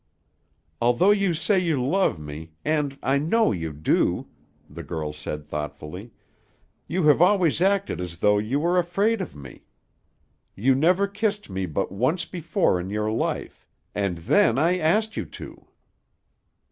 [0.81, 4.29] "Although you say you love me, and I know you do,"
[4.67, 6.11] the girl said thoughtfully,
[6.87, 9.61] "you have always acted as though you were afraid of me.
[10.55, 15.25] You never kissed me but once before in your life, and then I asked you
[15.25, 15.67] to."